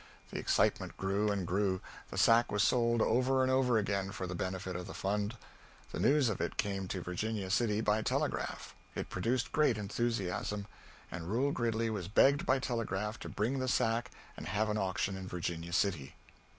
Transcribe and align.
The 0.31 0.39
excitement 0.39 0.97
grew 0.97 1.29
and 1.29 1.45
grew. 1.45 1.79
The 2.09 2.17
sack 2.17 2.51
was 2.51 2.63
sold 2.63 3.03
over 3.03 3.43
and 3.43 3.51
over 3.51 3.77
again 3.77 4.11
for 4.11 4.25
the 4.25 4.33
benefit 4.33 4.75
of 4.75 4.87
the 4.87 4.95
Fund. 4.95 5.37
The 5.91 5.99
news 5.99 6.27
of 6.27 6.41
it 6.41 6.57
came 6.57 6.87
to 6.87 7.01
Virginia 7.03 7.51
City 7.51 7.81
by 7.81 8.01
telegraph. 8.01 8.73
It 8.95 9.09
produced 9.11 9.51
great 9.51 9.77
enthusiasm, 9.77 10.65
and 11.11 11.29
Reuel 11.31 11.51
Gridley 11.51 11.91
was 11.91 12.07
begged 12.07 12.47
by 12.47 12.57
telegraph 12.57 13.19
to 13.19 13.29
bring 13.29 13.59
the 13.59 13.67
sack 13.67 14.09
and 14.35 14.47
have 14.47 14.69
an 14.69 14.77
auction 14.79 15.15
in 15.15 15.27
Virginia 15.27 15.71
City. 15.71 16.15